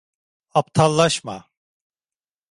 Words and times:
Aptallaşma. 0.61 1.49